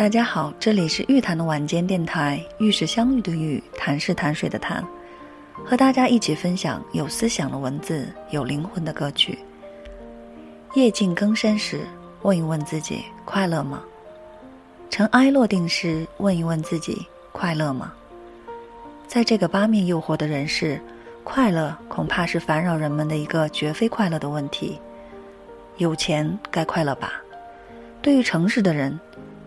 [0.00, 4.82] 大家好，这里是玉谈的晚间电台，玉是相遇的玉，谈是谈水的谈，
[5.62, 9.38] 和大家一起分享有思想的文字，有灵魂的歌曲。
[10.72, 11.82] 夜静更深时，
[12.22, 13.84] 问一问自己，快乐吗？
[14.88, 17.92] 尘埃落定时，问一问自己，快乐吗？
[19.06, 20.80] 在这个八面诱惑的人世，
[21.22, 24.80] 快乐恐怕是烦扰人们的一个绝非快乐的问题。
[25.76, 27.20] 有钱该快乐吧？
[28.00, 28.98] 对于城市的人。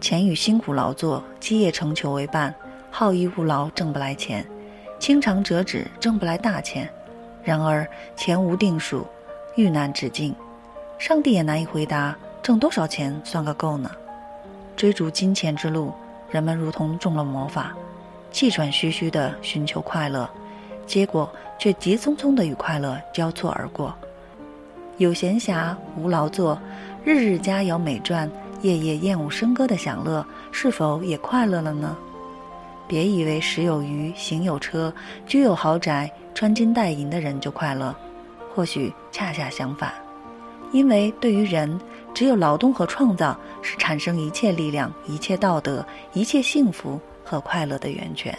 [0.04, 2.54] 钱与辛苦劳作、积业成裘为伴，
[2.92, 4.46] 好逸恶劳挣不来钱，
[5.00, 6.90] 清肠折纸挣不来大钱。
[7.42, 9.08] 然而钱无定数，
[9.56, 10.36] 欲难止境，
[11.00, 13.90] 上帝也难以回答挣多少钱算个够呢？
[14.76, 15.94] 追逐金钱之路，
[16.30, 17.74] 人们如同中了魔法，
[18.30, 20.30] 气喘吁吁地寻求快乐，
[20.86, 23.96] 结果却急匆匆地与快乐交错而过。
[24.98, 26.60] 有闲暇无劳作，
[27.06, 28.30] 日日佳肴美馔。
[28.64, 31.97] 夜夜燕舞笙歌的享乐，是否也快乐了呢？
[32.88, 34.94] 别以为食有余、行有车、
[35.28, 37.94] 居有豪宅、穿金戴银的人就快乐，
[38.55, 39.94] 或许恰恰相反。
[40.72, 41.78] 因为对于人，
[42.14, 48.33] 只有劳动和创造是产生一切力量、一切道德、一切幸福和快乐的源泉。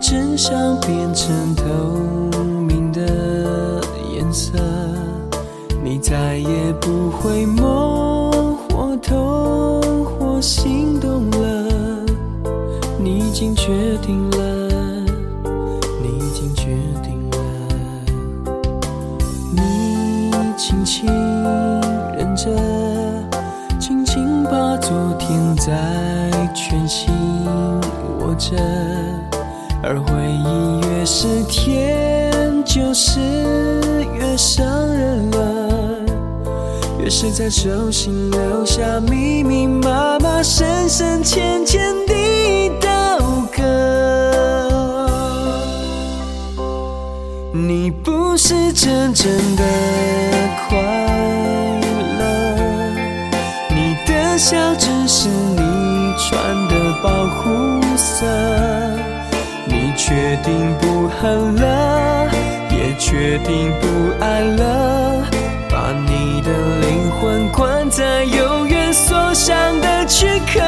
[0.00, 1.64] 只想变成透
[2.66, 3.82] 明的
[4.14, 4.56] 颜色，
[5.82, 12.04] 你再也不会梦或痛或心动了。
[12.98, 14.68] 你已经决定了，
[16.00, 17.36] 你已经决定了。
[19.52, 21.06] 你轻轻
[22.16, 22.48] 忍着，
[23.80, 25.72] 轻轻把昨天在
[26.54, 27.12] 拳心
[28.20, 28.56] 握着。
[29.80, 30.12] 而回
[30.44, 33.20] 忆越是甜，就是
[34.14, 36.04] 越伤人了，
[36.98, 42.14] 越是在手心留下密密麻麻、深深浅浅的
[42.80, 43.18] 刀
[43.56, 43.62] 割。
[47.52, 49.62] 你不是真正的
[50.68, 50.76] 快
[52.18, 52.22] 乐，
[53.70, 57.08] 你的笑只是你穿的保
[57.38, 58.26] 护色。
[60.08, 62.30] 决定不恨了，
[62.70, 63.86] 也决定不
[64.24, 65.22] 爱了，
[65.70, 70.60] 把你的灵魂关在永远锁上的躯壳。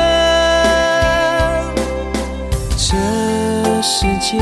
[2.76, 4.36] 这世界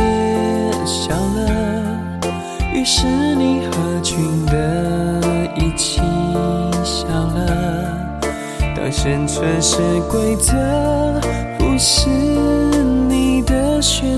[0.84, 2.26] 小了，
[2.74, 6.00] 于是你和群的一起
[6.82, 7.86] 笑了。
[8.76, 9.76] 当生存是
[10.10, 10.52] 规则，
[11.56, 12.08] 不是
[13.08, 14.17] 你的选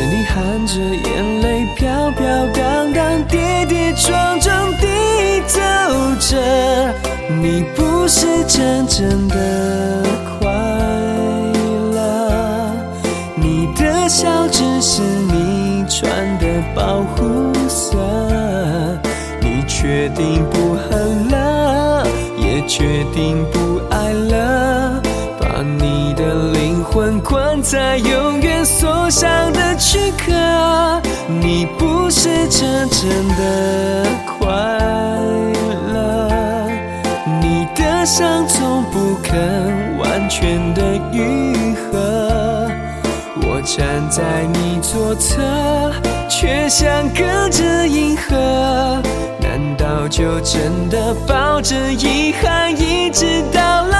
[0.00, 5.60] 是你含着眼泪飘飘荡荡跌跌撞撞地走
[6.18, 6.38] 着，
[7.28, 10.02] 你不是真正的
[10.38, 10.50] 快
[11.92, 12.72] 乐，
[13.36, 17.98] 你的笑只是你穿的保护色，
[19.42, 22.06] 你决定不恨了，
[22.38, 23.89] 也决定不爱
[27.20, 29.60] 关在永远锁上的。
[29.82, 34.46] 躯壳，你不是真正的快
[35.92, 36.70] 乐，
[37.40, 42.68] 你的伤从不肯完全的愈合。
[43.42, 44.22] 我站在
[44.52, 45.42] 你左侧，
[46.28, 49.02] 却像隔着银河。
[49.40, 53.99] 难道就真的抱着遗憾，一直到老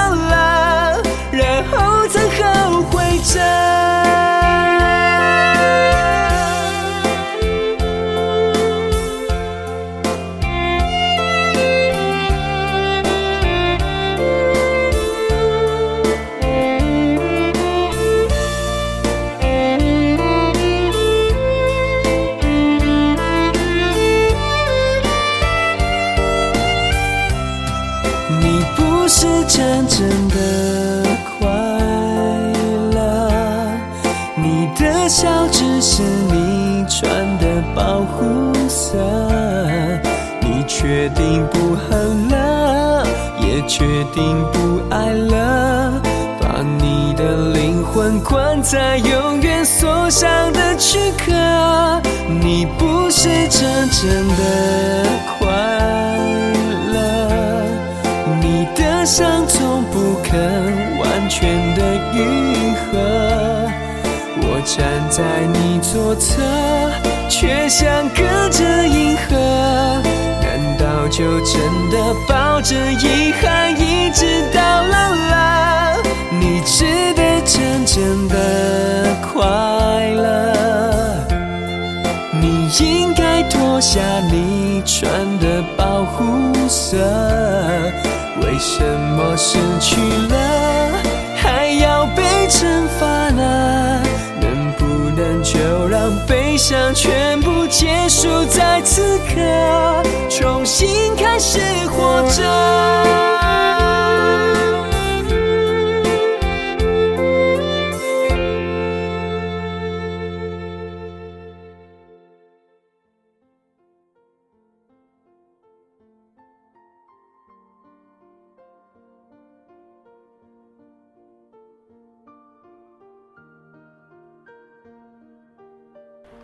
[43.70, 45.92] 决定不爱了，
[46.40, 51.32] 把你的灵魂关在永远锁上的躯壳。
[52.28, 55.06] 你不是真正的
[55.38, 55.46] 快
[56.92, 56.98] 乐，
[58.42, 60.36] 你的伤从不肯
[60.98, 63.70] 完全的愈合。
[64.42, 66.42] 我站在你左侧，
[67.28, 70.02] 却像隔着银河。
[71.10, 71.60] 就真
[71.90, 75.96] 的抱着遗憾一直到老了？
[76.30, 79.44] 你值得真正的快
[80.14, 81.26] 乐，
[82.40, 85.10] 你应该脱下你穿
[85.40, 86.24] 的保护
[86.68, 86.96] 色。
[88.40, 88.80] 为什
[89.16, 90.92] 么失去了
[91.36, 93.89] 还要被惩罚呢？
[95.70, 103.39] 就让悲伤全部结束在此刻，重新开始活着。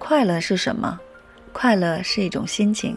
[0.08, 1.00] 快乐是什么？
[1.52, 2.96] 快乐是一种心情。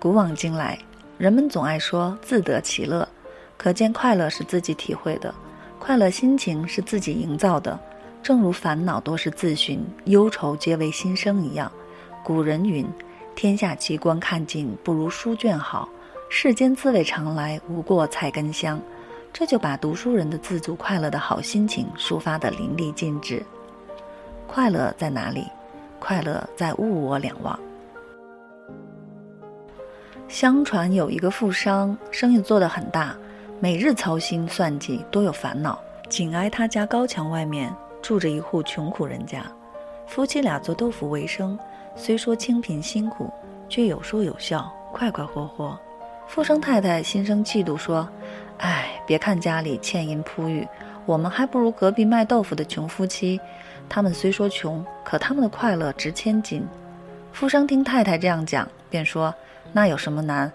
[0.00, 0.76] 古往今来，
[1.16, 3.08] 人们总爱说自得其乐，
[3.56, 5.32] 可见快乐是自己体会的，
[5.78, 7.78] 快乐心情是自己营造的。
[8.24, 11.70] 正如烦恼多是自寻，忧愁皆为心生一样。
[12.24, 12.84] 古人云
[13.36, 15.88] ：“天下奇观看尽，不如书卷好；
[16.28, 18.80] 世间滋味常来，无过菜根香。”
[19.32, 23.44] 这就把读书人的自足快乐的好心情抒发得淋漓尽致。
[24.48, 25.46] 快乐在哪里？
[26.02, 27.56] 快乐在物我两忘。
[30.26, 33.14] 相传有一个富商，生意做得很大，
[33.60, 35.78] 每日操心算计，多有烦恼。
[36.08, 37.72] 紧挨他家高墙外面
[38.02, 39.46] 住着一户穷苦人家，
[40.08, 41.56] 夫妻俩做豆腐为生，
[41.94, 43.30] 虽说清贫辛苦，
[43.68, 45.78] 却有说有笑，快快活活。
[46.26, 48.08] 富商太太心生嫉妒，说
[48.58, 50.66] ：“哎，别看家里欠银铺玉，
[51.06, 53.40] 我们还不如隔壁卖豆腐的穷夫妻。”
[53.94, 56.66] 他们虽说穷，可他们的快乐值千金。
[57.30, 59.34] 富商听太太这样讲，便说
[59.70, 60.50] ：“那有什么难？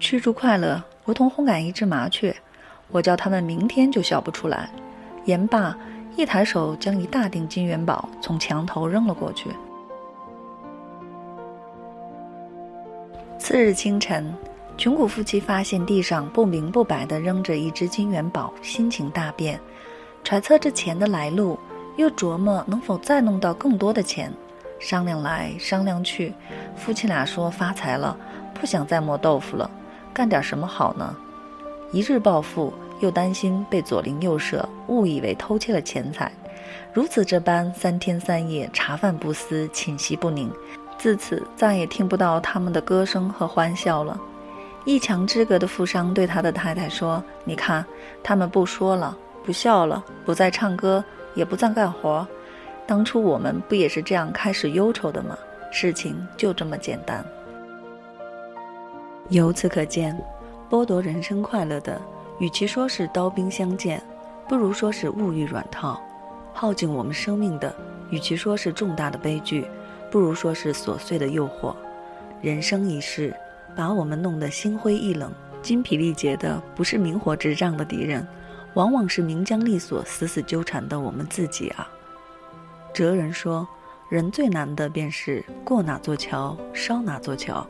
[0.00, 2.34] 驱逐快乐如同烘干一只麻雀，
[2.90, 4.68] 我叫他们明天就笑不出来。”
[5.24, 5.78] 言罢，
[6.16, 9.50] 一抬手将一大锭金元宝从墙头扔了过去。
[13.38, 14.34] 次日清晨，
[14.76, 19.60] 穷苦夫妻发现地上不明不白地扔着一只金元宝，心情大变，
[20.24, 21.56] 揣测这钱的来路。
[21.96, 24.32] 又琢磨能否再弄到更多的钱，
[24.80, 26.32] 商量来商量去，
[26.76, 28.16] 夫妻俩说发财了，
[28.52, 29.70] 不想再磨豆腐了，
[30.12, 31.16] 干点什么好呢？
[31.92, 36.32] 一日暴富，又担心被左邻右舍误以为偷窃了钱财，
[36.92, 40.50] 如此这般，三天三夜茶饭不思，寝息不宁，
[40.98, 44.20] 自此再也听不到他们的歌声和欢笑了。
[44.84, 47.84] 一墙之隔的富商对他的太太说：“你看，
[48.22, 51.02] 他们不说了，不笑了，不再唱歌。”
[51.34, 52.26] 也不再干活，
[52.86, 55.36] 当初我们不也是这样开始忧愁的吗？
[55.70, 57.24] 事情就这么简单。
[59.30, 60.16] 由此可见，
[60.70, 62.00] 剥夺人生快乐的，
[62.38, 64.02] 与其说是刀兵相见，
[64.48, 65.98] 不如说是物欲软套；
[66.52, 67.74] 耗尽我们生命的，
[68.10, 69.66] 与其说是重大的悲剧，
[70.10, 71.74] 不如说是琐碎的诱惑。
[72.42, 73.34] 人生一世，
[73.74, 78.24] 把我们弄得心灰意冷、筋疲力竭的，不是明火执仗的敌人。
[78.74, 81.88] 往往是名缰利锁、死死纠缠的我们自己啊。
[82.92, 83.66] 哲人说，
[84.08, 87.66] 人最难的便是过哪座桥，烧哪座桥。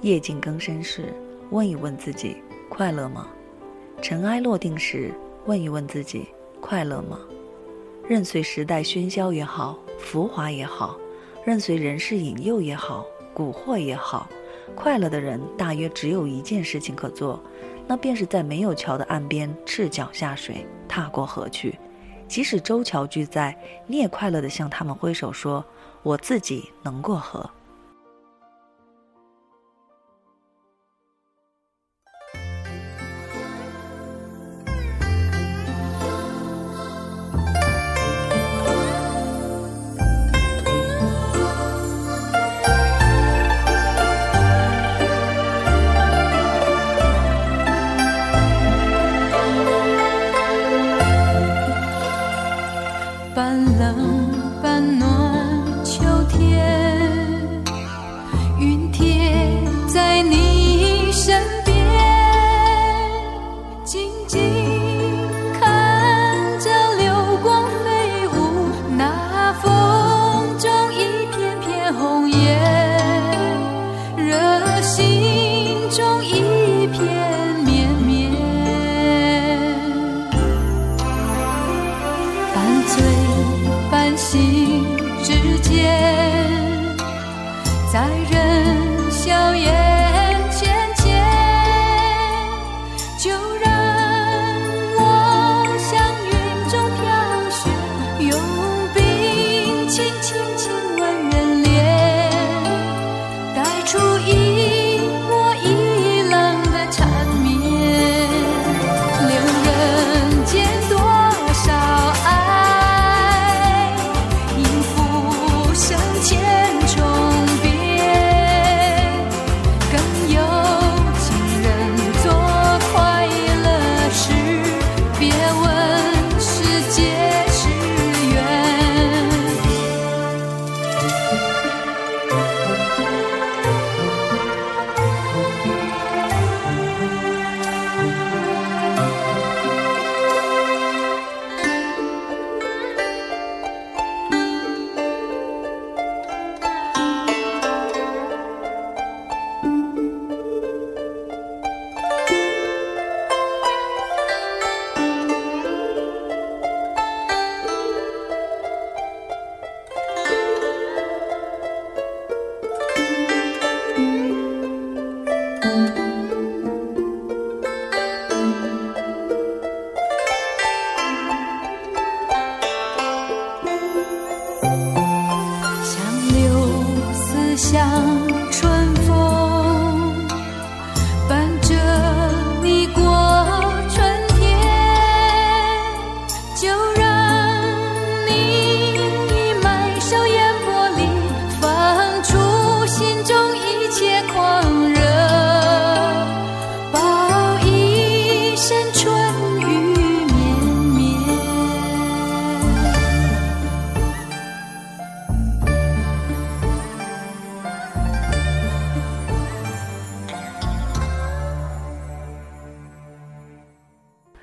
[0.00, 1.14] 夜静更深时，
[1.50, 2.36] 问一问自己，
[2.68, 3.28] 快乐吗？
[4.02, 5.12] 尘埃落定时，
[5.46, 6.26] 问一问自己，
[6.60, 7.18] 快乐吗？
[8.06, 10.98] 任随时代喧嚣也好，浮华也好，
[11.42, 14.28] 任随人世引诱也好，蛊惑也好，
[14.74, 17.42] 快乐的人大约只有一件事情可做。
[17.86, 21.78] 那便是在没有桥的岸边赤脚下水，踏过河去。
[22.26, 23.54] 即使舟桥俱在，
[23.86, 25.62] 你也快乐地向他们挥手说
[26.02, 27.48] ：“我自己能过河。”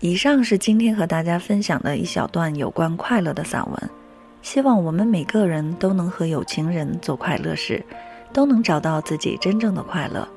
[0.02, 3.90] 以上是今天和大家分享的一小段有关快乐的散文，
[4.42, 7.84] 希望我们每个人都能和有情人做快乐事，
[8.34, 10.28] 都能找到自己真正的快乐。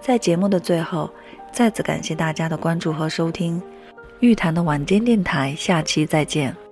[0.00, 1.10] 在节目的最后，
[1.52, 3.60] 再次感谢大家的关注和收听，
[4.20, 6.63] 玉谈的晚间电台，下期再见。